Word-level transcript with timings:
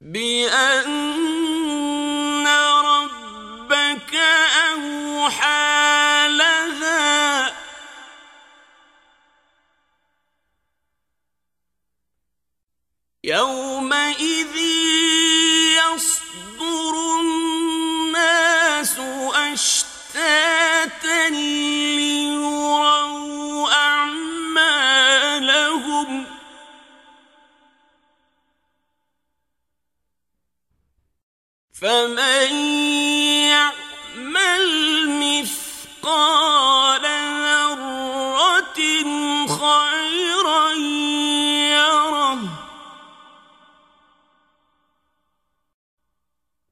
بأن 0.00 1.03
أوحى 5.24 6.28
لها 6.28 7.54
يومئذ 13.24 14.56
يصدر 15.80 16.94
الناس 17.20 18.98
أشتاتا 19.52 21.28
ليروا 21.96 22.92
أعمالهم. 23.72 24.94
فمن 31.72 33.03
خيرا 39.64 40.72
يره 41.72 42.38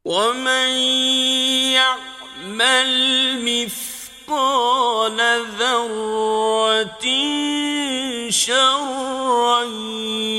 ومن 0.05 0.69
يعمل 1.73 2.93
مثقال 3.45 5.19
ذرة 5.59 7.07
شرا 8.31 9.63
يره 9.63 10.32